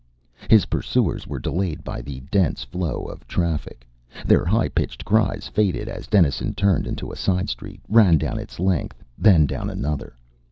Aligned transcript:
His 0.49 0.65
pursuers 0.65 1.27
were 1.27 1.37
delayed 1.37 1.83
by 1.83 2.01
the 2.01 2.21
dense 2.31 2.63
flow 2.63 3.03
of 3.05 3.27
traffic. 3.27 3.85
Their 4.25 4.43
high 4.45 4.69
pitched 4.69 5.05
cries 5.05 5.47
faded 5.47 5.87
as 5.87 6.07
Dennison 6.07 6.55
turned 6.55 6.87
into 6.87 7.11
a 7.11 7.15
side 7.15 7.49
street, 7.49 7.81
ran 7.87 8.17
down 8.17 8.39
its 8.39 8.59
length, 8.59 9.03
then 9.15 9.45
down 9.45 9.69
another. 9.69 10.15